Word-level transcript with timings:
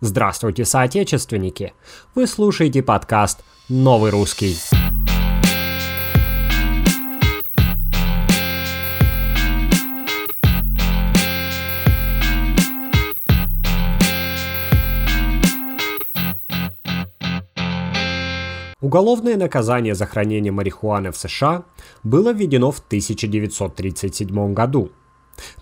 Здравствуйте, 0.00 0.64
соотечественники! 0.64 1.72
Вы 2.14 2.28
слушаете 2.28 2.84
подкаст 2.84 3.40
«Новый 3.68 4.12
русский». 4.12 4.56
Уголовное 18.80 19.36
наказание 19.36 19.96
за 19.96 20.06
хранение 20.06 20.52
марихуаны 20.52 21.10
в 21.10 21.16
США 21.16 21.64
было 22.04 22.32
введено 22.32 22.70
в 22.70 22.78
1937 22.78 24.54
году. 24.54 24.92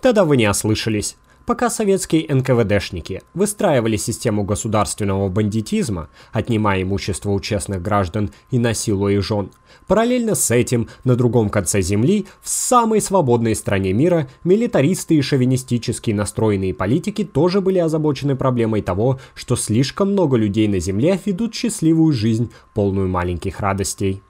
Тогда 0.02 0.26
вы 0.26 0.36
не 0.36 0.46
ослышались. 0.46 1.16
Пока 1.46 1.70
советские 1.70 2.26
НКВДшники 2.28 3.22
выстраивали 3.32 3.96
систему 3.96 4.42
государственного 4.42 5.28
бандитизма, 5.28 6.08
отнимая 6.32 6.82
имущество 6.82 7.30
у 7.30 7.38
честных 7.38 7.80
граждан 7.82 8.32
и 8.50 8.58
насилуя 8.58 9.14
их 9.14 9.22
жен, 9.22 9.50
параллельно 9.86 10.34
с 10.34 10.50
этим 10.50 10.88
на 11.04 11.14
другом 11.14 11.48
конце 11.48 11.82
земли, 11.82 12.26
в 12.42 12.48
самой 12.48 13.00
свободной 13.00 13.54
стране 13.54 13.92
мира, 13.92 14.28
милитаристы 14.42 15.14
и 15.14 15.22
шовинистически 15.22 16.10
настроенные 16.10 16.74
политики 16.74 17.22
тоже 17.22 17.60
были 17.60 17.78
озабочены 17.78 18.34
проблемой 18.34 18.82
того, 18.82 19.20
что 19.36 19.54
слишком 19.54 20.10
много 20.12 20.36
людей 20.36 20.66
на 20.66 20.80
земле 20.80 21.20
ведут 21.24 21.54
счастливую 21.54 22.12
жизнь, 22.12 22.50
полную 22.74 23.08
маленьких 23.08 23.60
радостей. 23.60 24.20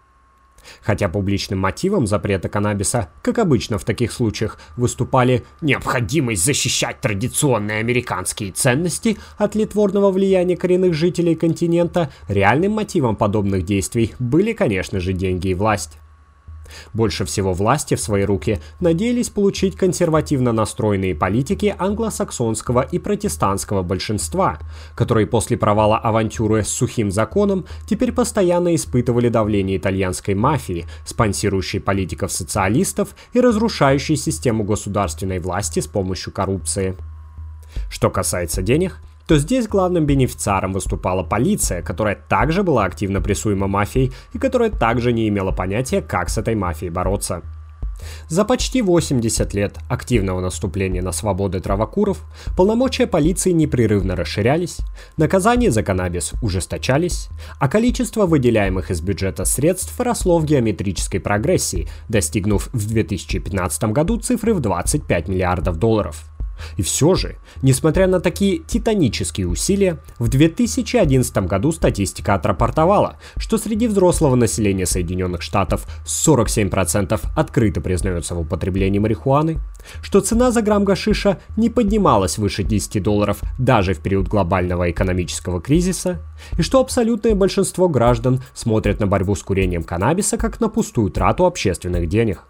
Хотя 0.82 1.08
публичным 1.08 1.58
мотивом 1.58 2.06
запрета 2.06 2.48
каннабиса, 2.48 3.08
как 3.22 3.38
обычно 3.38 3.78
в 3.78 3.84
таких 3.84 4.12
случаях, 4.12 4.58
выступали 4.76 5.44
необходимость 5.60 6.44
защищать 6.44 7.00
традиционные 7.00 7.78
американские 7.78 8.52
ценности 8.52 9.18
от 9.38 9.54
литворного 9.54 10.10
влияния 10.10 10.56
коренных 10.56 10.94
жителей 10.94 11.34
континента, 11.34 12.10
реальным 12.28 12.72
мотивом 12.72 13.16
подобных 13.16 13.64
действий 13.64 14.14
были, 14.18 14.52
конечно 14.52 15.00
же, 15.00 15.12
деньги 15.12 15.48
и 15.48 15.54
власть. 15.54 15.98
Больше 16.92 17.24
всего 17.24 17.52
власти 17.52 17.94
в 17.94 18.00
свои 18.00 18.24
руки 18.24 18.60
надеялись 18.80 19.28
получить 19.28 19.76
консервативно 19.76 20.52
настроенные 20.52 21.14
политики 21.14 21.74
англосаксонского 21.78 22.80
и 22.80 22.98
протестантского 22.98 23.82
большинства, 23.82 24.58
которые 24.94 25.26
после 25.26 25.56
провала 25.56 25.98
авантюры 25.98 26.62
с 26.62 26.68
сухим 26.68 27.10
законом 27.10 27.66
теперь 27.86 28.12
постоянно 28.12 28.74
испытывали 28.74 29.28
давление 29.28 29.76
итальянской 29.76 30.34
мафии, 30.34 30.86
спонсирующей 31.04 31.80
политиков-социалистов 31.80 33.16
и 33.32 33.40
разрушающей 33.40 34.16
систему 34.16 34.64
государственной 34.64 35.38
власти 35.38 35.80
с 35.80 35.86
помощью 35.86 36.32
коррупции. 36.32 36.96
Что 37.90 38.10
касается 38.10 38.62
денег, 38.62 38.98
то 39.26 39.38
здесь 39.38 39.68
главным 39.68 40.06
бенефициаром 40.06 40.72
выступала 40.72 41.22
полиция, 41.22 41.82
которая 41.82 42.16
также 42.28 42.62
была 42.62 42.84
активно 42.84 43.20
прессуема 43.20 43.66
мафией 43.66 44.12
и 44.32 44.38
которая 44.38 44.70
также 44.70 45.12
не 45.12 45.28
имела 45.28 45.52
понятия, 45.52 46.00
как 46.00 46.28
с 46.30 46.38
этой 46.38 46.54
мафией 46.54 46.90
бороться. 46.90 47.42
За 48.28 48.44
почти 48.44 48.82
80 48.82 49.54
лет 49.54 49.78
активного 49.88 50.40
наступления 50.40 51.02
на 51.02 51.12
свободы 51.12 51.60
травокуров 51.60 52.22
полномочия 52.56 53.06
полиции 53.06 53.52
непрерывно 53.52 54.16
расширялись, 54.16 54.78
наказания 55.16 55.70
за 55.70 55.82
каннабис 55.82 56.32
ужесточались, 56.42 57.28
а 57.58 57.68
количество 57.68 58.26
выделяемых 58.26 58.90
из 58.90 59.00
бюджета 59.00 59.44
средств 59.44 59.98
росло 59.98 60.38
в 60.38 60.44
геометрической 60.44 61.20
прогрессии, 61.20 61.88
достигнув 62.08 62.68
в 62.72 62.86
2015 62.86 63.84
году 63.84 64.18
цифры 64.18 64.52
в 64.52 64.60
25 64.60 65.28
миллиардов 65.28 65.76
долларов– 65.76 66.24
и 66.76 66.82
все 66.82 67.14
же, 67.14 67.36
несмотря 67.62 68.06
на 68.06 68.20
такие 68.20 68.58
титанические 68.58 69.48
усилия, 69.48 69.98
в 70.18 70.28
2011 70.28 71.36
году 71.38 71.72
статистика 71.72 72.34
отрапортовала, 72.34 73.16
что 73.36 73.58
среди 73.58 73.88
взрослого 73.88 74.34
населения 74.34 74.86
Соединенных 74.86 75.42
Штатов 75.42 75.86
47% 76.06 77.20
открыто 77.36 77.80
признаются 77.80 78.34
в 78.34 78.40
употреблении 78.40 78.98
марихуаны, 78.98 79.58
что 80.02 80.20
цена 80.20 80.50
за 80.50 80.62
грамм 80.62 80.84
гашиша 80.84 81.38
не 81.56 81.70
поднималась 81.70 82.38
выше 82.38 82.62
10 82.62 83.02
долларов 83.02 83.40
даже 83.58 83.94
в 83.94 84.00
период 84.00 84.28
глобального 84.28 84.90
экономического 84.90 85.60
кризиса, 85.60 86.20
и 86.58 86.62
что 86.62 86.80
абсолютное 86.80 87.34
большинство 87.34 87.88
граждан 87.88 88.42
смотрят 88.54 89.00
на 89.00 89.06
борьбу 89.06 89.34
с 89.34 89.42
курением 89.42 89.84
каннабиса 89.84 90.36
как 90.36 90.60
на 90.60 90.68
пустую 90.68 91.10
трату 91.10 91.46
общественных 91.46 92.08
денег. 92.08 92.44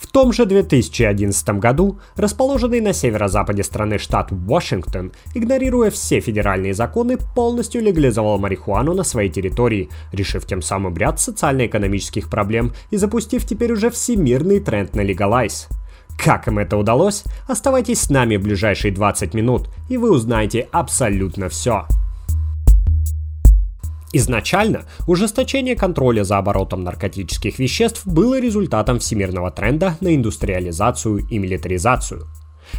В 0.00 0.06
том 0.06 0.32
же 0.32 0.46
2011 0.46 1.50
году 1.60 1.98
расположенный 2.16 2.80
на 2.80 2.94
северо-западе 2.94 3.62
страны 3.62 3.98
штат 3.98 4.28
Вашингтон, 4.30 5.12
игнорируя 5.34 5.90
все 5.90 6.20
федеральные 6.20 6.72
законы, 6.72 7.18
полностью 7.34 7.82
легализовал 7.82 8.38
марихуану 8.38 8.94
на 8.94 9.04
своей 9.04 9.28
территории, 9.28 9.90
решив 10.10 10.46
тем 10.46 10.62
самым 10.62 10.96
ряд 10.96 11.20
социально-экономических 11.20 12.30
проблем 12.30 12.72
и 12.90 12.96
запустив 12.96 13.44
теперь 13.44 13.72
уже 13.72 13.90
всемирный 13.90 14.60
тренд 14.60 14.94
на 14.96 15.02
легалайз. 15.02 15.68
Как 16.18 16.48
им 16.48 16.58
это 16.58 16.78
удалось? 16.78 17.24
Оставайтесь 17.46 18.00
с 18.00 18.10
нами 18.10 18.36
в 18.36 18.42
ближайшие 18.42 18.92
20 18.92 19.34
минут, 19.34 19.68
и 19.90 19.98
вы 19.98 20.12
узнаете 20.12 20.66
абсолютно 20.72 21.50
все. 21.50 21.86
Изначально 24.12 24.86
ужесточение 25.06 25.76
контроля 25.76 26.24
за 26.24 26.38
оборотом 26.38 26.82
наркотических 26.82 27.58
веществ 27.60 28.06
было 28.06 28.40
результатом 28.40 28.98
всемирного 28.98 29.52
тренда 29.52 29.96
на 30.00 30.14
индустриализацию 30.14 31.18
и 31.28 31.38
милитаризацию. 31.38 32.26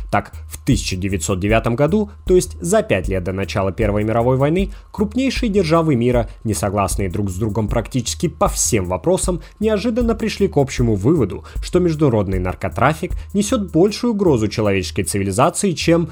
Так, 0.10 0.34
в 0.50 0.62
1909 0.64 1.76
году, 1.76 2.12
то 2.26 2.36
есть 2.36 2.58
за 2.62 2.82
пять 2.82 3.08
лет 3.08 3.24
до 3.24 3.34
начала 3.34 3.72
Первой 3.72 4.04
мировой 4.04 4.38
войны, 4.38 4.72
крупнейшие 4.92 5.50
державы 5.50 5.96
мира, 5.96 6.30
не 6.44 6.54
согласные 6.54 7.10
друг 7.10 7.30
с 7.30 7.36
другом 7.36 7.68
практически 7.68 8.28
по 8.28 8.48
всем 8.48 8.86
вопросам, 8.86 9.42
неожиданно 9.60 10.16
пришли 10.16 10.48
к 10.48 10.58
общему 10.58 10.96
выводу, 10.96 11.44
что 11.62 11.80
международный 11.80 12.40
наркотрафик 12.40 13.14
несет 13.34 13.72
большую 13.72 14.14
угрозу 14.14 14.48
человеческой 14.48 15.04
цивилизации, 15.04 15.72
чем, 15.72 16.10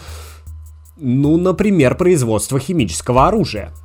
ну, 0.98 1.38
например, 1.38 1.96
производство 1.96 2.60
химического 2.60 3.28
оружия– 3.28 3.72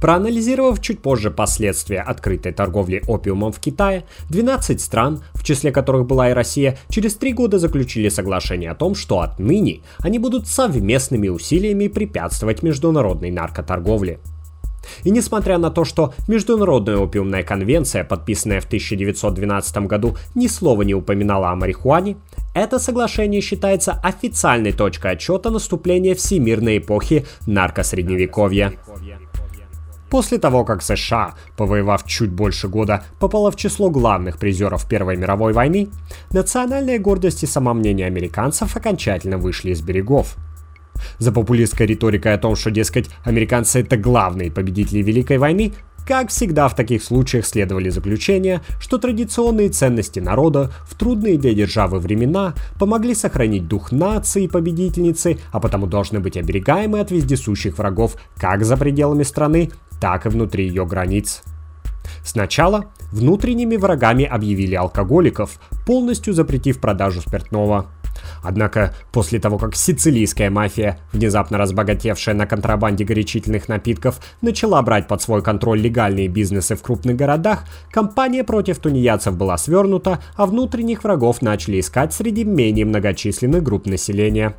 Проанализировав 0.00 0.80
чуть 0.80 1.02
позже 1.02 1.30
последствия 1.30 2.00
открытой 2.00 2.52
торговли 2.52 3.02
опиумом 3.06 3.52
в 3.52 3.60
Китае, 3.60 4.04
12 4.30 4.80
стран, 4.80 5.22
в 5.34 5.44
числе 5.44 5.72
которых 5.72 6.06
была 6.06 6.30
и 6.30 6.32
Россия, 6.32 6.78
через 6.88 7.14
три 7.14 7.32
года 7.32 7.58
заключили 7.58 8.08
соглашение 8.08 8.70
о 8.70 8.74
том, 8.74 8.94
что 8.94 9.20
отныне 9.20 9.80
они 9.98 10.18
будут 10.18 10.48
совместными 10.48 11.28
усилиями 11.28 11.88
препятствовать 11.88 12.62
международной 12.62 13.30
наркоторговле. 13.30 14.20
И 15.04 15.10
несмотря 15.10 15.58
на 15.58 15.70
то, 15.70 15.84
что 15.84 16.14
Международная 16.26 16.96
опиумная 16.96 17.42
конвенция, 17.42 18.02
подписанная 18.02 18.60
в 18.60 18.64
1912 18.64 19.76
году, 19.86 20.16
ни 20.34 20.46
слова 20.46 20.82
не 20.82 20.94
упоминала 20.94 21.50
о 21.50 21.54
марихуане, 21.54 22.16
это 22.54 22.78
соглашение 22.78 23.40
считается 23.40 23.92
официальной 23.92 24.72
точкой 24.72 25.12
отчета 25.12 25.50
наступления 25.50 26.14
всемирной 26.14 26.78
эпохи 26.78 27.26
наркосредневековья. 27.46 28.72
После 30.10 30.38
того, 30.38 30.64
как 30.64 30.82
США, 30.82 31.34
повоевав 31.56 32.04
чуть 32.04 32.30
больше 32.30 32.66
года, 32.66 33.04
попала 33.20 33.52
в 33.52 33.56
число 33.56 33.90
главных 33.90 34.38
призеров 34.38 34.88
Первой 34.88 35.16
мировой 35.16 35.52
войны, 35.52 35.88
национальная 36.32 36.98
гордость 36.98 37.44
и 37.44 37.46
самомнение 37.46 38.06
американцев 38.06 38.76
окончательно 38.76 39.38
вышли 39.38 39.70
из 39.70 39.82
берегов. 39.82 40.36
За 41.18 41.30
популистской 41.32 41.86
риторикой 41.86 42.34
о 42.34 42.38
том, 42.38 42.56
что, 42.56 42.72
дескать, 42.72 43.08
американцы 43.24 43.80
это 43.80 43.96
главные 43.96 44.50
победители 44.50 45.00
Великой 45.00 45.38
войны, 45.38 45.72
как 46.06 46.30
всегда 46.30 46.66
в 46.66 46.74
таких 46.74 47.04
случаях 47.04 47.46
следовали 47.46 47.88
заключения, 47.88 48.62
что 48.80 48.98
традиционные 48.98 49.68
ценности 49.68 50.18
народа 50.18 50.72
в 50.88 50.96
трудные 50.96 51.38
для 51.38 51.54
державы 51.54 52.00
времена 52.00 52.54
помогли 52.80 53.14
сохранить 53.14 53.68
дух 53.68 53.92
нации 53.92 54.48
победительницы, 54.48 55.38
а 55.52 55.60
потому 55.60 55.86
должны 55.86 56.18
быть 56.18 56.36
оберегаемы 56.36 56.98
от 56.98 57.12
вездесущих 57.12 57.78
врагов 57.78 58.16
как 58.36 58.64
за 58.64 58.76
пределами 58.76 59.22
страны, 59.22 59.70
так 60.00 60.26
и 60.26 60.28
внутри 60.28 60.66
ее 60.66 60.86
границ. 60.86 61.42
Сначала 62.24 62.86
внутренними 63.12 63.76
врагами 63.76 64.24
объявили 64.24 64.74
алкоголиков, 64.74 65.60
полностью 65.86 66.32
запретив 66.32 66.80
продажу 66.80 67.20
спиртного. 67.20 67.86
Однако, 68.42 68.94
после 69.12 69.38
того, 69.38 69.58
как 69.58 69.74
сицилийская 69.74 70.50
мафия, 70.50 70.98
внезапно 71.12 71.58
разбогатевшая 71.58 72.34
на 72.34 72.46
контрабанде 72.46 73.04
горячительных 73.04 73.68
напитков, 73.68 74.20
начала 74.40 74.80
брать 74.82 75.08
под 75.08 75.22
свой 75.22 75.42
контроль 75.42 75.80
легальные 75.80 76.28
бизнесы 76.28 76.76
в 76.76 76.82
крупных 76.82 77.16
городах, 77.16 77.64
кампания 77.90 78.44
против 78.44 78.78
тунеядцев 78.78 79.36
была 79.36 79.56
свернута, 79.56 80.20
а 80.36 80.46
внутренних 80.46 81.04
врагов 81.04 81.42
начали 81.42 81.80
искать 81.80 82.12
среди 82.12 82.44
менее 82.44 82.84
многочисленных 82.84 83.62
групп 83.62 83.86
населения. 83.86 84.54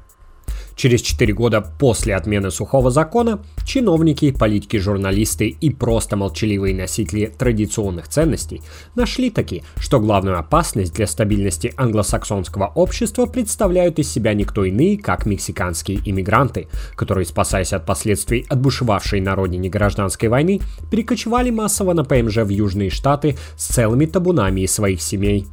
Через 0.82 1.04
4 1.04 1.32
года 1.34 1.62
после 1.62 2.16
отмены 2.16 2.50
сухого 2.50 2.90
закона 2.90 3.44
чиновники, 3.68 4.32
политики, 4.32 4.78
журналисты 4.78 5.48
и 5.50 5.70
просто 5.70 6.16
молчаливые 6.18 6.74
носители 6.74 7.28
традиционных 7.28 8.08
ценностей 8.08 8.64
нашли 8.96 9.30
таки, 9.30 9.62
что 9.78 10.00
главную 10.00 10.40
опасность 10.40 10.96
для 10.96 11.06
стабильности 11.06 11.72
англосаксонского 11.78 12.66
общества 12.74 13.28
представляют 13.28 14.00
из 14.00 14.12
себя 14.12 14.34
никто 14.34 14.66
иные, 14.66 14.98
как 14.98 15.28
мексиканские 15.28 16.00
иммигранты, 16.04 16.68
которые, 16.96 17.28
спасаясь 17.28 17.74
от 17.74 17.86
последствий 17.86 18.44
отбушевавшей 18.50 19.22
на 19.22 19.36
родине 19.36 19.70
гражданской 19.70 20.30
войны, 20.30 20.62
перекочевали 20.90 21.52
массово 21.52 21.94
на 21.94 22.04
ПМЖ 22.04 22.38
в 22.38 22.50
Южные 22.50 22.90
Штаты 22.90 23.38
с 23.56 23.68
целыми 23.68 24.08
табунами 24.08 24.62
из 24.62 24.74
своих 24.74 25.04
семей 25.04 25.46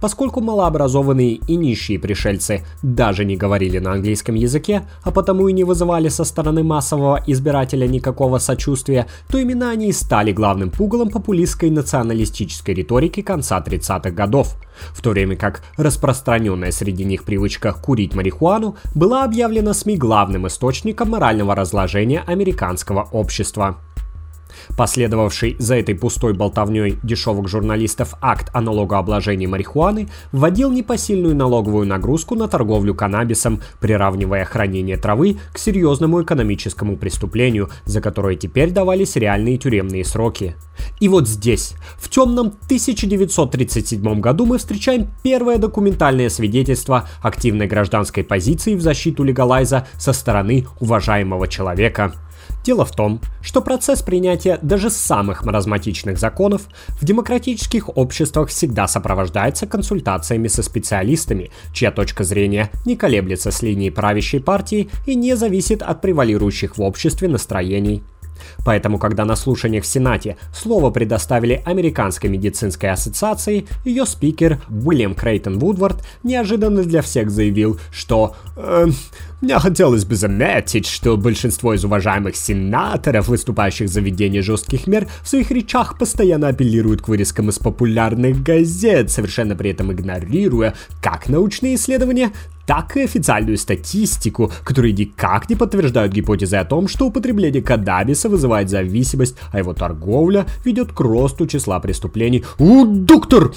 Поскольку 0.00 0.40
малообразованные 0.40 1.34
и 1.34 1.56
нищие 1.56 1.98
пришельцы 1.98 2.64
даже 2.82 3.24
не 3.24 3.36
говорили 3.36 3.78
на 3.78 3.92
английском 3.92 4.34
языке, 4.34 4.86
а 5.02 5.10
потому 5.10 5.48
и 5.48 5.52
не 5.52 5.64
вызывали 5.64 6.08
со 6.08 6.24
стороны 6.24 6.62
массового 6.62 7.22
избирателя 7.26 7.86
никакого 7.86 8.38
сочувствия, 8.38 9.06
то 9.28 9.38
именно 9.38 9.70
они 9.70 9.88
и 9.88 9.92
стали 9.92 10.32
главным 10.32 10.70
пугалом 10.70 11.10
популистской 11.10 11.70
националистической 11.70 12.74
риторики 12.74 13.22
конца 13.22 13.62
30-х 13.64 14.10
годов. 14.10 14.56
В 14.92 15.00
то 15.00 15.10
время 15.10 15.36
как 15.36 15.62
распространенная 15.76 16.70
среди 16.70 17.04
них 17.04 17.24
привычка 17.24 17.72
курить 17.72 18.14
марихуану 18.14 18.76
была 18.94 19.24
объявлена 19.24 19.72
СМИ 19.72 19.96
главным 19.96 20.46
источником 20.46 21.10
морального 21.10 21.54
разложения 21.54 22.22
американского 22.26 23.08
общества. 23.12 23.78
Последовавший 24.76 25.56
за 25.58 25.76
этой 25.76 25.94
пустой 25.94 26.32
болтовней 26.34 26.98
дешевых 27.02 27.48
журналистов 27.48 28.14
акт 28.20 28.50
о 28.52 28.60
налогообложении 28.60 29.46
марихуаны 29.46 30.08
вводил 30.32 30.70
непосильную 30.70 31.36
налоговую 31.36 31.86
нагрузку 31.86 32.34
на 32.34 32.48
торговлю 32.48 32.94
каннабисом, 32.94 33.60
приравнивая 33.80 34.44
хранение 34.44 34.96
травы 34.96 35.38
к 35.52 35.58
серьезному 35.58 36.22
экономическому 36.22 36.96
преступлению, 36.96 37.70
за 37.84 38.00
которое 38.00 38.36
теперь 38.36 38.70
давались 38.70 39.16
реальные 39.16 39.58
тюремные 39.58 40.04
сроки. 40.04 40.56
И 41.00 41.08
вот 41.08 41.28
здесь, 41.28 41.74
в 41.98 42.08
темном 42.08 42.48
1937 42.66 44.20
году 44.20 44.46
мы 44.46 44.58
встречаем 44.58 45.08
первое 45.22 45.58
документальное 45.58 46.28
свидетельство 46.28 47.08
активной 47.22 47.66
гражданской 47.66 48.24
позиции 48.24 48.74
в 48.74 48.80
защиту 48.80 49.22
легалайза 49.22 49.86
со 49.98 50.12
стороны 50.12 50.66
уважаемого 50.80 51.48
человека– 51.48 52.14
Дело 52.66 52.84
в 52.84 52.90
том, 52.90 53.20
что 53.42 53.62
процесс 53.62 54.02
принятия 54.02 54.58
даже 54.60 54.90
самых 54.90 55.44
маразматичных 55.44 56.18
законов 56.18 56.62
в 57.00 57.04
демократических 57.04 57.96
обществах 57.96 58.48
всегда 58.48 58.88
сопровождается 58.88 59.68
консультациями 59.68 60.48
со 60.48 60.64
специалистами, 60.64 61.52
чья 61.72 61.92
точка 61.92 62.24
зрения 62.24 62.72
не 62.84 62.96
колеблется 62.96 63.52
с 63.52 63.62
линии 63.62 63.90
правящей 63.90 64.40
партии 64.40 64.88
и 65.06 65.14
не 65.14 65.36
зависит 65.36 65.80
от 65.80 66.00
превалирующих 66.00 66.76
в 66.76 66.82
обществе 66.82 67.28
настроений. 67.28 68.02
Поэтому, 68.64 68.98
когда 68.98 69.24
на 69.24 69.36
слушаниях 69.36 69.84
в 69.84 69.86
Сенате 69.86 70.36
слово 70.54 70.90
предоставили 70.90 71.62
Американской 71.64 72.30
медицинской 72.30 72.90
ассоциации, 72.90 73.66
ее 73.84 74.06
спикер 74.06 74.60
Уильям 74.68 75.14
Крейтон 75.14 75.58
Вудвард 75.58 76.04
неожиданно 76.22 76.82
для 76.82 77.02
всех 77.02 77.30
заявил, 77.30 77.78
что 77.92 78.34
э, 78.56 78.86
«Мне 79.40 79.58
хотелось 79.58 80.04
бы 80.04 80.14
заметить, 80.16 80.86
что 80.86 81.16
большинство 81.16 81.74
из 81.74 81.84
уважаемых 81.84 82.36
сенаторов, 82.36 83.28
выступающих 83.28 83.88
за 83.88 84.00
введение 84.00 84.42
жестких 84.42 84.86
мер, 84.86 85.08
в 85.22 85.28
своих 85.28 85.50
речах 85.50 85.98
постоянно 85.98 86.48
апеллируют 86.48 87.02
к 87.02 87.08
вырезкам 87.08 87.50
из 87.50 87.58
популярных 87.58 88.42
газет, 88.42 89.10
совершенно 89.10 89.54
при 89.54 89.70
этом 89.70 89.92
игнорируя 89.92 90.74
как 91.02 91.28
научные 91.28 91.74
исследования, 91.74 92.32
так 92.66 92.96
и 92.96 93.04
официальную 93.04 93.56
статистику, 93.56 94.52
которые 94.64 94.92
никак 94.92 95.48
не 95.48 95.56
подтверждают 95.56 96.12
гипотезы 96.12 96.56
о 96.56 96.64
том, 96.64 96.88
что 96.88 97.06
употребление 97.06 97.62
каннабиса 97.62 98.28
вызывает 98.28 98.68
зависимость, 98.68 99.36
а 99.52 99.58
его 99.58 99.72
торговля 99.72 100.46
ведет 100.64 100.92
к 100.92 101.00
росту 101.00 101.46
числа 101.46 101.80
преступлений. 101.80 102.44
«У, 102.58 102.84
доктор! 102.84 103.54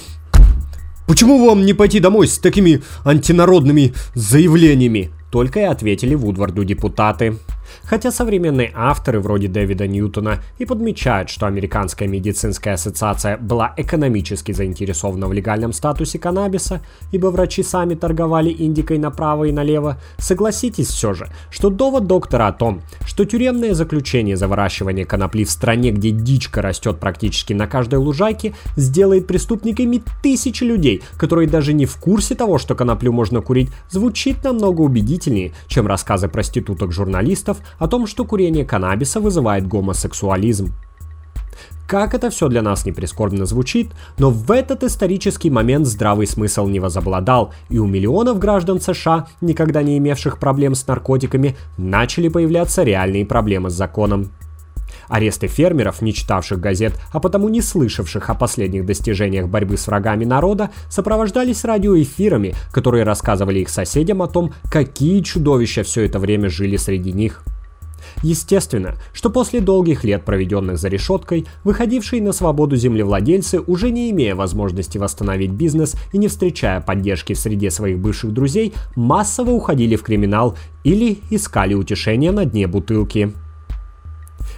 Почему 1.07 1.43
вам 1.47 1.65
не 1.65 1.73
пойти 1.73 1.99
домой 1.99 2.27
с 2.27 2.37
такими 2.37 2.81
антинародными 3.03 3.93
заявлениями?» 4.13 5.09
Только 5.31 5.59
и 5.59 5.63
ответили 5.63 6.15
Вудварду 6.15 6.63
депутаты. 6.63 7.37
Хотя 7.83 8.11
современные 8.11 8.71
авторы 8.75 9.19
вроде 9.19 9.47
Дэвида 9.47 9.87
Ньютона 9.87 10.39
и 10.57 10.65
подмечают, 10.65 11.29
что 11.29 11.47
Американская 11.47 12.07
медицинская 12.07 12.75
ассоциация 12.75 13.37
была 13.37 13.73
экономически 13.77 14.51
заинтересована 14.51 15.27
в 15.27 15.33
легальном 15.33 15.73
статусе 15.73 16.19
каннабиса, 16.19 16.81
ибо 17.11 17.27
врачи 17.27 17.63
сами 17.63 17.95
торговали 17.95 18.55
индикой 18.57 18.97
направо 18.97 19.45
и 19.45 19.51
налево, 19.51 19.97
согласитесь 20.17 20.87
все 20.87 21.13
же, 21.13 21.29
что 21.49 21.69
довод 21.69 22.07
доктора 22.07 22.47
о 22.47 22.53
том, 22.53 22.81
что 23.05 23.25
тюремное 23.25 23.73
заключение 23.73 24.35
за 24.35 24.47
выращивание 24.47 25.05
конопли 25.05 25.43
в 25.43 25.51
стране, 25.51 25.91
где 25.91 26.11
дичка 26.11 26.61
растет 26.61 26.99
практически 26.99 27.53
на 27.53 27.67
каждой 27.67 27.99
лужайке, 27.99 28.53
сделает 28.75 29.27
преступниками 29.27 30.03
тысячи 30.21 30.63
людей, 30.63 31.01
которые 31.17 31.47
даже 31.47 31.73
не 31.73 31.85
в 31.85 31.97
курсе 31.97 32.35
того, 32.35 32.57
что 32.57 32.75
коноплю 32.75 33.11
можно 33.11 33.41
курить, 33.41 33.69
звучит 33.89 34.43
намного 34.43 34.81
убедительнее, 34.81 35.53
чем 35.67 35.87
рассказы 35.87 36.27
проституток-журналистов 36.27 37.57
о 37.77 37.87
том, 37.87 38.07
что 38.07 38.25
курение 38.25 38.65
каннабиса 38.65 39.19
вызывает 39.19 39.67
гомосексуализм. 39.67 40.73
Как 41.87 42.13
это 42.13 42.29
все 42.29 42.49
для 42.49 42.61
нас 42.61 42.85
не 42.85 42.91
прискорбно 42.91 43.47
звучит, 43.47 43.89
но 44.19 44.29
в 44.29 44.51
этот 44.51 44.83
исторический 44.83 45.49
момент 45.49 45.87
здравый 45.87 46.27
смысл 46.27 46.67
не 46.67 46.79
возобладал, 46.79 47.51
и 47.69 47.79
у 47.79 47.87
миллионов 47.87 48.37
граждан 48.37 48.79
США, 48.79 49.27
никогда 49.41 49.81
не 49.81 49.97
имевших 49.97 50.37
проблем 50.37 50.75
с 50.75 50.85
наркотиками, 50.85 51.57
начали 51.77 52.27
появляться 52.27 52.83
реальные 52.83 53.25
проблемы 53.25 53.71
с 53.71 53.73
законом. 53.73 54.31
Аресты 55.09 55.47
фермеров, 55.47 56.01
не 56.01 56.13
читавших 56.13 56.59
газет, 56.59 56.93
а 57.11 57.19
потому 57.19 57.49
не 57.49 57.61
слышавших 57.61 58.29
о 58.29 58.35
последних 58.35 58.85
достижениях 58.85 59.47
борьбы 59.47 59.77
с 59.77 59.87
врагами 59.87 60.23
народа, 60.23 60.69
сопровождались 60.89 61.63
радиоэфирами, 61.63 62.53
которые 62.71 63.03
рассказывали 63.03 63.59
их 63.59 63.69
соседям 63.69 64.21
о 64.21 64.27
том, 64.27 64.53
какие 64.71 65.21
чудовища 65.21 65.83
все 65.83 66.05
это 66.05 66.19
время 66.19 66.49
жили 66.49 66.77
среди 66.77 67.11
них. 67.11 67.43
Естественно, 68.23 68.95
что 69.13 69.29
после 69.29 69.61
долгих 69.61 70.03
лет, 70.03 70.25
проведенных 70.25 70.77
за 70.77 70.87
решеткой, 70.87 71.45
выходившие 71.63 72.21
на 72.21 72.31
свободу 72.31 72.75
землевладельцы, 72.75 73.59
уже 73.59 73.91
не 73.91 74.11
имея 74.11 74.35
возможности 74.35 74.97
восстановить 74.97 75.51
бизнес 75.51 75.95
и 76.11 76.17
не 76.17 76.27
встречая 76.27 76.81
поддержки 76.81 77.33
в 77.33 77.39
среде 77.39 77.71
своих 77.71 77.99
бывших 77.99 78.31
друзей, 78.31 78.73
массово 78.95 79.51
уходили 79.51 79.95
в 79.95 80.03
криминал 80.03 80.57
или 80.83 81.19
искали 81.29 81.73
утешения 81.73 82.31
на 82.31 82.45
дне 82.45 82.67
бутылки. 82.67 83.33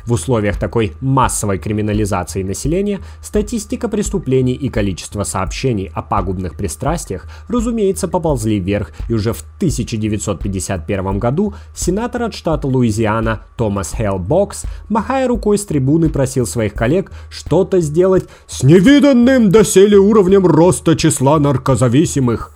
В 0.06 0.14
условиях 0.14 0.58
такой 0.58 0.94
массовой 1.02 1.58
криминализации 1.58 2.44
населения 2.44 3.00
статистика 3.22 3.88
преступлений 3.88 4.54
и 4.54 4.70
количество 4.70 5.24
сообщений 5.24 5.92
о 5.94 6.02
пагубных 6.02 6.56
пристрастиях, 6.56 7.28
разумеется, 7.48 8.08
поползли 8.08 8.60
вверх, 8.60 8.92
и 9.10 9.14
уже 9.14 9.34
в 9.34 9.42
1951 9.58 11.20
году 11.20 11.54
сенатор 11.76 12.24
от 12.24 12.34
штата 12.34 12.68
Луизиана 12.68 13.44
Томас 13.58 13.94
Хейл 13.96 14.20
Бокс, 14.20 14.64
махая 14.90 15.28
рукой 15.28 15.58
с 15.58 15.66
трибуны, 15.66 16.10
просил 16.10 16.46
своих 16.46 16.74
коллег 16.74 17.12
что-то 17.30 17.80
сделать 17.80 18.26
с 18.48 18.64
невиданным 18.64 19.50
доселе 19.50 19.98
уровнем 19.98 20.46
роста 20.46 20.96
числа 20.96 21.40
наркозависимых. 21.40 22.52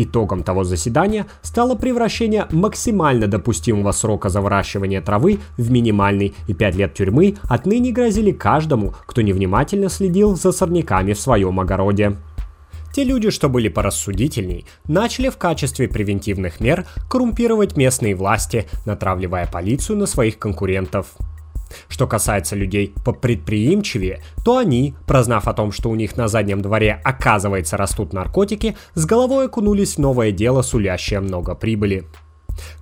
Итогом 0.00 0.44
того 0.44 0.62
заседания 0.62 1.26
стало 1.42 1.74
превращение 1.74 2.46
максимально 2.52 3.26
допустимого 3.26 3.90
срока 3.90 4.28
за 4.28 4.40
выращивание 4.40 5.00
травы 5.00 5.40
в 5.56 5.72
минимальный, 5.72 6.34
и 6.46 6.54
5 6.54 6.76
лет 6.76 6.94
тюрьмы 6.94 7.34
отныне 7.48 7.90
грозили 7.90 8.30
каждому, 8.30 8.94
кто 9.06 9.22
невнимательно 9.22 9.88
следил 9.88 10.36
за 10.36 10.52
сорняками 10.52 11.14
в 11.14 11.20
своем 11.20 11.58
огороде. 11.58 12.16
Те 12.94 13.02
люди, 13.02 13.30
что 13.30 13.48
были 13.48 13.68
порассудительней, 13.68 14.66
начали 14.86 15.30
в 15.30 15.36
качестве 15.36 15.88
превентивных 15.88 16.60
мер 16.60 16.86
коррумпировать 17.10 17.76
местные 17.76 18.14
власти, 18.14 18.66
натравливая 18.86 19.48
полицию 19.52 19.98
на 19.98 20.06
своих 20.06 20.38
конкурентов. 20.38 21.08
Что 21.88 22.06
касается 22.06 22.56
людей 22.56 22.94
попредприимчивее, 23.04 24.22
то 24.44 24.58
они, 24.58 24.94
прознав 25.06 25.48
о 25.48 25.54
том, 25.54 25.72
что 25.72 25.90
у 25.90 25.94
них 25.94 26.16
на 26.16 26.28
заднем 26.28 26.60
дворе 26.60 27.00
оказывается 27.04 27.76
растут 27.76 28.12
наркотики, 28.12 28.76
с 28.94 29.04
головой 29.04 29.46
окунулись 29.46 29.94
в 29.94 29.98
новое 29.98 30.32
дело, 30.32 30.62
сулящее 30.62 31.20
много 31.20 31.54
прибыли. 31.54 32.06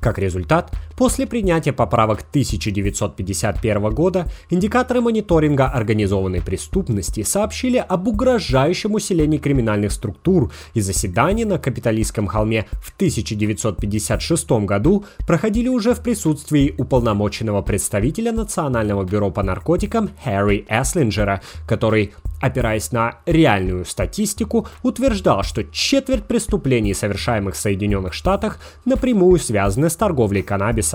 Как 0.01 0.19
результат, 0.19 0.73
После 0.97 1.27
принятия 1.27 1.75
поправок 1.75 2.21
1951 2.31 3.91
года 3.91 4.27
индикаторы 4.49 5.03
мониторинга 5.03 5.67
организованной 5.67 6.41
преступности 6.41 7.23
сообщили 7.23 7.77
об 7.77 8.09
угрожающем 8.09 8.95
усилении 8.95 9.37
криминальных 9.37 9.93
структур 9.93 10.51
и 10.73 10.81
заседания 10.81 11.45
на 11.45 11.59
капиталистском 11.59 12.27
холме 12.27 12.67
в 12.73 12.95
1956 12.97 14.51
году 14.65 15.05
проходили 15.27 15.69
уже 15.69 15.95
в 15.95 16.01
присутствии 16.01 16.75
уполномоченного 16.79 17.61
представителя 17.61 18.33
Национального 18.33 19.05
бюро 19.05 19.31
по 19.31 19.43
наркотикам 19.43 20.09
Харри 20.25 20.65
Эслинджера, 20.71 21.43
который 21.69 22.15
опираясь 22.41 22.93
на 22.93 23.19
реальную 23.27 23.85
статистику, 23.85 24.67
утверждал, 24.83 25.43
что 25.43 25.65
четверть 25.65 26.25
преступлений, 26.25 26.95
совершаемых 26.95 27.55
в 27.55 27.59
Соединенных 27.59 28.13
Штатах, 28.13 28.59
напрямую 28.85 29.39
связаны 29.39 29.91
с 29.91 29.97
торговлей 29.97 30.43
каннабисом. 30.43 30.86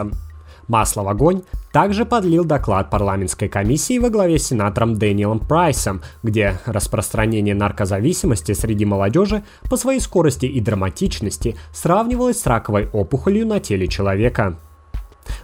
Масло 0.68 1.04
в 1.04 1.10
огонь 1.10 1.44
также 1.72 2.06
подлил 2.06 2.46
доклад 2.46 2.90
парламентской 2.90 3.48
комиссии 3.48 4.00
во 4.00 4.10
главе 4.10 4.40
с 4.40 4.48
сенатором 4.48 4.96
Дэниелом 4.96 5.40
Прайсом, 5.40 6.02
где 6.24 6.60
распространение 6.66 7.56
наркозависимости 7.56 8.54
среди 8.54 8.86
молодежи 8.86 9.44
по 9.70 9.78
своей 9.78 10.00
скорости 10.00 10.46
и 10.46 10.60
драматичности 10.60 11.56
сравнивалось 11.74 12.40
с 12.40 12.46
раковой 12.46 12.90
опухолью 12.92 13.48
на 13.48 13.60
теле 13.60 13.88
человека. 13.88 14.58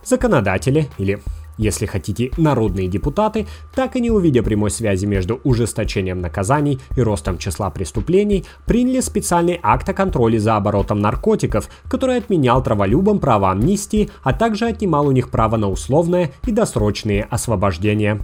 Законодатели, 0.03 0.87
или 0.97 1.19
если 1.57 1.85
хотите, 1.85 2.31
народные 2.37 2.87
депутаты, 2.87 3.47
так 3.73 3.95
и 3.95 4.01
не 4.01 4.11
увидя 4.11 4.43
прямой 4.43 4.71
связи 4.71 5.05
между 5.05 5.39
ужесточением 5.43 6.21
наказаний 6.21 6.79
и 6.95 7.01
ростом 7.01 7.37
числа 7.37 7.69
преступлений, 7.69 8.45
приняли 8.65 9.01
специальный 9.01 9.59
акт 9.61 9.89
о 9.89 9.93
контроле 9.93 10.39
за 10.39 10.55
оборотом 10.55 10.99
наркотиков, 10.99 11.69
который 11.89 12.17
отменял 12.17 12.63
траволюбам 12.63 13.19
право 13.19 13.51
амнистии, 13.51 14.09
а 14.23 14.33
также 14.33 14.65
отнимал 14.65 15.07
у 15.07 15.11
них 15.11 15.29
право 15.29 15.57
на 15.57 15.69
условное 15.69 16.31
и 16.45 16.51
досрочные 16.51 17.23
освобождения. 17.23 18.19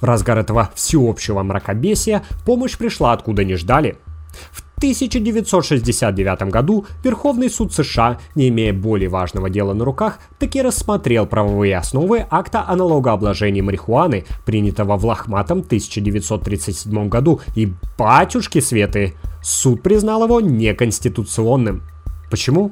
В 0.00 0.04
разгар 0.04 0.38
этого 0.38 0.70
всеобщего 0.74 1.42
мракобесия 1.42 2.22
помощь 2.44 2.76
пришла 2.76 3.12
откуда 3.12 3.44
не 3.44 3.54
ждали. 3.54 3.96
В 4.52 4.62
1969 4.80 6.42
году 6.44 6.86
Верховный 7.04 7.50
суд 7.50 7.74
США, 7.74 8.18
не 8.34 8.48
имея 8.48 8.72
более 8.72 9.10
важного 9.10 9.50
дела 9.50 9.74
на 9.74 9.84
руках, 9.84 10.20
таки 10.38 10.62
рассмотрел 10.62 11.26
правовые 11.26 11.76
основы 11.76 12.24
акта 12.30 12.64
о 12.66 12.76
налогообложении 12.76 13.60
марихуаны, 13.60 14.24
принятого 14.46 14.96
в 14.96 15.04
Лохматом 15.04 15.58
1937 15.58 17.10
году, 17.10 17.42
и 17.54 17.74
батюшки 17.98 18.60
Светы, 18.60 19.12
суд 19.42 19.82
признал 19.82 20.24
его 20.24 20.40
неконституционным. 20.40 21.82
Почему? 22.30 22.70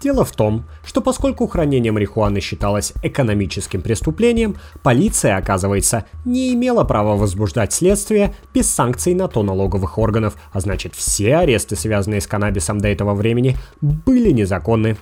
Дело 0.00 0.24
в 0.24 0.32
том, 0.32 0.64
что 0.84 1.02
поскольку 1.02 1.46
хранение 1.46 1.92
марихуаны 1.92 2.40
считалось 2.40 2.94
экономическим 3.02 3.82
преступлением, 3.82 4.56
полиция, 4.82 5.36
оказывается, 5.36 6.06
не 6.24 6.54
имела 6.54 6.84
права 6.84 7.16
возбуждать 7.16 7.72
следствие 7.72 8.34
без 8.54 8.70
санкций 8.70 9.14
на 9.14 9.28
то 9.28 9.42
налоговых 9.42 9.98
органов, 9.98 10.36
а 10.52 10.60
значит 10.60 10.94
все 10.94 11.36
аресты, 11.36 11.76
связанные 11.76 12.22
с 12.22 12.26
каннабисом 12.26 12.78
до 12.78 12.88
этого 12.88 13.14
времени, 13.14 13.56
были 13.80 14.30
незаконны. 14.30 14.96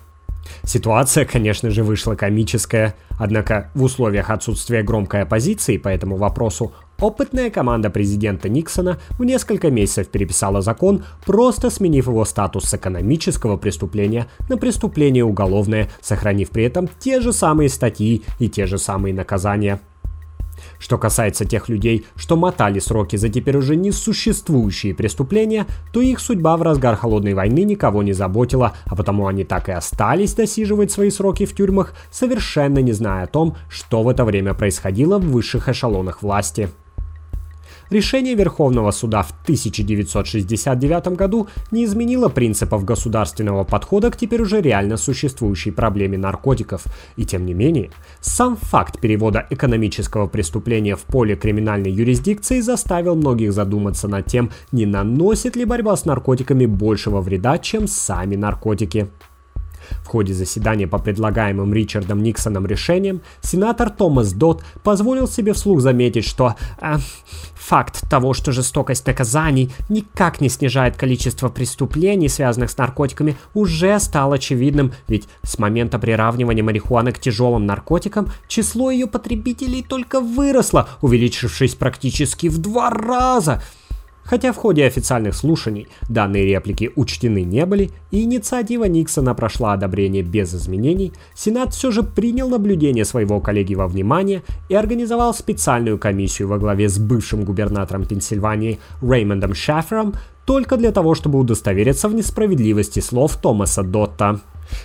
Ситуация, 0.65 1.25
конечно 1.25 1.71
же, 1.71 1.83
вышла 1.83 2.15
комическая, 2.15 2.95
однако 3.19 3.71
в 3.75 3.83
условиях 3.83 4.31
отсутствия 4.31 4.83
громкой 4.83 5.23
оппозиции 5.23 5.77
по 5.77 5.89
этому 5.89 6.17
вопросу 6.17 6.73
Опытная 7.01 7.51
команда 7.51 7.91
президента 7.91 8.49
Никсона 8.49 8.99
в 9.19 9.25
несколько 9.25 9.71
месяцев 9.71 10.09
переписала 10.09 10.63
закон, 10.63 11.05
просто 11.27 11.71
сменив 11.71 12.07
его 12.07 12.25
статус 12.25 12.65
с 12.65 12.75
экономического 12.75 13.57
преступления 13.57 14.29
на 14.49 14.57
преступление 14.57 15.25
уголовное, 15.25 15.91
сохранив 16.01 16.51
при 16.51 16.65
этом 16.65 16.89
те 16.99 17.21
же 17.21 17.33
самые 17.33 17.69
статьи 17.69 18.23
и 18.39 18.49
те 18.49 18.67
же 18.67 18.79
самые 18.79 19.13
наказания. 19.13 19.81
Что 20.79 20.99
касается 20.99 21.45
тех 21.45 21.69
людей, 21.69 22.07
что 22.15 22.37
мотали 22.37 22.79
сроки 22.79 23.17
за 23.17 23.29
теперь 23.29 23.57
уже 23.57 23.75
несуществующие 23.75 24.95
преступления, 24.95 25.67
то 25.93 26.01
их 26.01 26.21
судьба 26.21 26.57
в 26.57 26.63
разгар 26.63 26.97
холодной 26.97 27.35
войны 27.35 27.65
никого 27.65 28.03
не 28.03 28.13
заботила, 28.13 28.73
а 28.87 28.95
потому 28.95 29.27
они 29.27 29.45
так 29.45 29.69
и 29.69 29.73
остались 29.73 30.35
досиживать 30.35 30.93
свои 30.93 31.11
сроки 31.11 31.45
в 31.45 31.55
тюрьмах, 31.55 31.95
совершенно 32.11 32.79
не 32.79 32.93
зная 32.93 33.25
о 33.25 33.29
том, 33.29 33.57
что 33.69 34.03
в 34.03 34.09
это 34.09 34.25
время 34.25 34.55
происходило 34.55 35.19
в 35.19 35.31
высших 35.31 35.69
эшелонах 35.69 36.23
власти. 36.23 36.69
Решение 37.91 38.35
Верховного 38.35 38.91
суда 38.91 39.23
в 39.23 39.33
1969 39.43 41.09
году 41.09 41.49
не 41.71 41.85
изменило 41.85 42.29
принципов 42.29 42.85
государственного 42.85 43.65
подхода 43.65 44.11
к 44.11 44.17
теперь 44.17 44.43
уже 44.43 44.61
реально 44.61 44.97
существующей 44.97 45.71
проблеме 45.71 46.19
наркотиков. 46.19 46.85
И 47.17 47.25
тем 47.25 47.45
не 47.47 47.55
менее, 47.55 47.91
сам 48.21 48.57
факт 48.57 49.01
перевода 49.01 49.47
экономического 49.51 50.27
преступления 50.27 50.97
в 50.97 51.03
поле 51.03 51.37
криминальной 51.37 51.91
юрисдикции 51.91 52.61
заставил 52.61 53.15
многих 53.15 53.53
задуматься 53.53 54.09
над 54.09 54.27
тем, 54.27 54.51
не 54.73 54.87
наносит 54.87 55.57
ли 55.57 55.65
борьба 55.65 55.97
с 55.97 56.05
наркотиками 56.05 56.67
большего 56.67 57.21
вреда, 57.21 57.59
чем 57.59 57.87
сами 57.87 58.37
наркотики. 58.37 59.09
В 60.03 60.07
ходе 60.07 60.33
заседания 60.33 60.87
по 60.87 60.99
предлагаемым 60.99 61.73
Ричардом 61.73 62.23
Никсоном 62.23 62.67
решениям 62.67 63.21
сенатор 63.41 63.91
Томас 63.91 64.33
Дот 64.33 64.65
позволил 64.83 65.29
себе 65.29 65.53
вслух 65.53 65.81
заметить, 65.81 66.25
что 66.25 66.55
э, 66.81 66.97
факт 67.65 68.09
того, 68.11 68.35
что 68.35 68.53
жестокость 68.53 69.07
наказаний 69.07 69.73
никак 69.89 70.41
не 70.41 70.49
снижает 70.51 70.97
количество 70.97 71.49
преступлений, 71.49 72.29
связанных 72.29 72.71
с 72.71 72.77
наркотиками, 72.77 73.37
уже 73.55 73.99
стал 74.01 74.33
очевидным, 74.33 74.93
ведь 75.09 75.29
с 75.43 75.59
момента 75.59 75.99
приравнивания 75.99 76.63
марихуаны 76.63 77.13
к 77.13 77.19
тяжелым 77.19 77.65
наркотикам 77.65 78.31
число 78.49 78.91
ее 78.91 79.07
потребителей 79.07 79.83
только 79.83 80.21
выросло, 80.21 80.89
увеличившись 81.01 81.75
практически 81.75 82.49
в 82.49 82.59
два 82.59 82.91
раза– 82.91 83.63
Хотя 84.25 84.53
в 84.53 84.57
ходе 84.57 84.87
официальных 84.87 85.35
слушаний 85.35 85.87
данные 86.09 86.47
реплики 86.47 86.91
учтены 86.97 87.43
не 87.43 87.67
были, 87.67 87.91
и 88.11 88.23
инициатива 88.23 88.85
Никсона 88.85 89.35
прошла 89.35 89.75
одобрение 89.75 90.23
без 90.23 90.55
изменений, 90.55 91.13
Сенат 91.35 91.75
все 91.75 91.91
же 91.91 92.03
принял 92.03 92.49
наблюдение 92.49 93.05
своего 93.05 93.41
коллеги 93.41 93.75
во 93.75 93.87
внимание 93.87 94.43
и 94.69 94.75
организовал 94.75 95.35
специальную 95.35 95.99
комиссию 95.99 96.49
во 96.49 96.59
главе 96.59 96.89
с 96.89 96.99
бывшим 96.99 97.45
губернатором 97.45 98.07
Пенсильвании 98.07 98.79
Реймондом 99.03 99.55
Шафером 99.55 100.15
только 100.47 100.77
для 100.77 100.93
того, 100.93 101.15
чтобы 101.15 101.39
удостовериться 101.39 102.09
в 102.09 102.15
несправедливости 102.15 103.01
слов 103.01 103.37
Томаса 103.37 103.83
Дотта. 103.83 104.41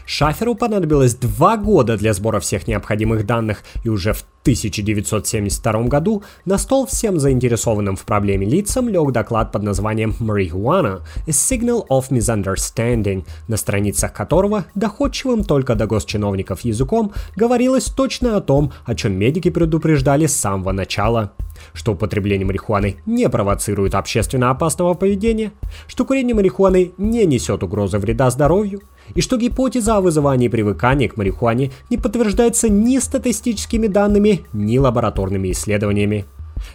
Шаферу 0.06 0.56
понадобилось 0.56 1.16
два 1.16 1.58
года 1.58 1.98
для 1.98 2.14
сбора 2.14 2.40
всех 2.40 2.68
необходимых 2.68 3.26
данных, 3.26 3.64
и 3.84 3.90
уже 3.90 4.14
в 4.14 4.24
1972 4.42 5.84
году 5.84 6.24
на 6.46 6.58
стол 6.58 6.88
всем 6.88 7.20
заинтересованным 7.20 7.96
в 7.96 8.06
проблеме 8.06 8.48
лицам 8.48 8.88
лег 8.90 9.12
доклад 9.12 9.52
под 9.52 9.64
названием 9.64 10.16
«Marijuana– 10.20 11.02
A 11.28 11.32
Signal 11.32 11.84
of 11.90 12.10
Misunderstanding», 12.10 13.26
на 13.48 13.58
страницах 13.58 14.14
которого, 14.14 14.66
доходчивым 14.76 15.44
только 15.44 15.76
до 15.76 15.88
госчиновников 15.88 16.62
языком, 16.62 17.12
говорилось 17.36 17.86
точно 17.86 18.38
о 18.38 18.42
том, 18.42 18.72
о 18.86 18.96
чем 18.96 19.14
медики 19.14 19.50
предупреждали 19.50 20.26
с 20.26 20.36
самого 20.36 20.72
начала. 20.72 21.34
Что 21.74 21.92
употребление 21.92 22.46
марихуаны 22.46 22.98
не 23.06 23.28
провоцирует 23.30 23.94
общественно 23.94 24.50
опасного 24.50 24.94
поведения, 24.94 25.52
что 25.88 26.06
курение 26.06 26.34
марихуаны 26.34 26.94
не 26.98 27.26
несет 27.26 27.64
угрозы 27.64 28.00
вреда 28.00 28.30
здоровью, 28.30 28.82
и 29.16 29.22
что 29.22 29.38
гипотеза 29.38 29.98
о 29.98 30.02
вызывании 30.02 30.48
привыкания 30.48 31.10
к 31.10 31.18
марихуане 31.18 31.72
не 31.90 31.98
подтверждается 31.98 32.70
ни 32.70 32.98
статистическими 33.00 33.88
данными, 33.88 34.46
ни 34.54 34.78
лабораторными 34.78 35.52
исследованиями. 35.52 36.26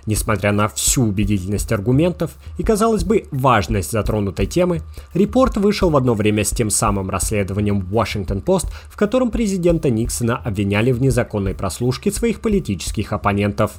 Несмотря 0.06 0.52
на 0.52 0.68
всю 0.68 1.04
убедительность 1.04 1.72
аргументов 1.72 2.32
и, 2.58 2.62
казалось 2.62 3.04
бы, 3.04 3.24
важность 3.30 3.90
затронутой 3.90 4.46
темы, 4.46 4.82
репорт 5.12 5.56
вышел 5.56 5.90
в 5.90 5.96
одно 5.96 6.14
время 6.14 6.44
с 6.44 6.50
тем 6.50 6.70
самым 6.70 7.10
расследованием 7.10 7.86
Washington 7.90 8.42
Post, 8.42 8.68
в 8.88 8.96
котором 8.96 9.30
президента 9.30 9.90
Никсона 9.90 10.36
обвиняли 10.36 10.92
в 10.92 11.00
незаконной 11.00 11.54
прослушке 11.54 12.10
своих 12.10 12.40
политических 12.40 13.12
оппонентов. 13.12 13.72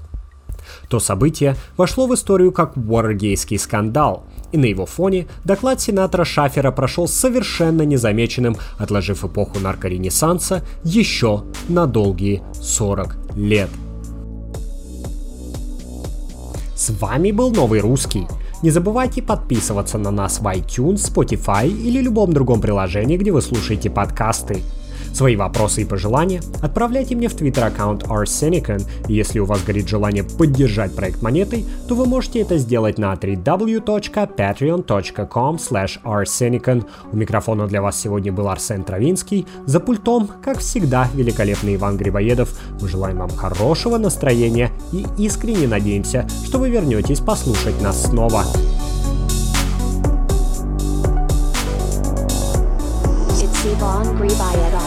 То 0.90 1.00
событие 1.00 1.56
вошло 1.78 2.08
в 2.08 2.14
историю 2.14 2.52
как 2.52 2.78
Уоррегейский 2.78 3.60
скандал, 3.60 4.26
и 4.52 4.58
на 4.58 4.66
его 4.66 4.86
фоне 4.86 5.28
доклад 5.44 5.82
сенатора 5.82 6.24
Шафера 6.24 6.72
прошел 6.72 7.08
совершенно 7.08 7.82
незамеченным, 7.82 8.58
отложив 8.78 9.26
эпоху 9.26 9.60
наркоренессанса 9.60 10.64
еще 10.84 11.44
на 11.68 11.88
долгие 11.88 12.42
40 12.54 13.18
лет. 13.36 13.70
С 16.76 16.90
вами 16.90 17.32
был 17.32 17.52
Новый 17.52 17.80
Русский. 17.80 18.28
Не 18.62 18.70
забывайте 18.70 19.22
подписываться 19.22 19.98
на 19.98 20.12
нас 20.12 20.40
в 20.40 20.48
iTunes, 20.48 20.96
Spotify 20.96 21.68
или 21.68 22.02
любом 22.02 22.34
другом 22.34 22.62
приложении, 22.62 23.18
где 23.18 23.32
вы 23.32 23.42
слушаете 23.42 23.90
подкасты. 23.90 24.62
Свои 25.16 25.36
вопросы 25.38 25.84
и 25.84 25.86
пожелания 25.86 26.42
отправляйте 26.62 27.16
мне 27.16 27.30
в 27.30 27.36
твиттер-аккаунт 27.36 28.04
Arsenican. 28.04 28.84
Если 29.08 29.40
у 29.40 29.46
вас 29.46 29.64
горит 29.64 29.88
желание 29.88 30.26
поддержать 30.26 30.94
проект 30.94 31.22
монетой, 31.22 31.66
то 31.88 31.96
вы 31.96 32.06
можете 32.06 32.42
это 32.42 32.58
сделать 32.58 32.98
на 32.98 33.14
www.patreon.com 33.14 35.56
arsenican. 35.56 36.86
У 37.14 37.16
микрофона 37.16 37.66
для 37.66 37.82
вас 37.82 37.98
сегодня 37.98 38.34
был 38.34 38.50
Арсен 38.50 38.84
Травинский. 38.84 39.48
За 39.66 39.80
пультом, 39.80 40.30
как 40.44 40.60
всегда, 40.60 41.08
великолепный 41.14 41.76
Иван 41.76 41.96
Грибоедов. 41.96 42.50
Мы 42.82 42.90
желаем 42.90 43.20
вам 43.20 43.30
хорошего 43.30 43.98
настроения 43.98 44.70
и 44.92 45.06
искренне 45.18 45.70
надеемся, 45.70 46.28
что 46.46 46.60
вы 46.60 46.70
вернетесь 46.70 47.22
послушать 47.22 47.82
нас 47.82 48.04
снова. 48.04 48.44
Ivan 53.66 54.06
Gribayedov. 54.18 54.85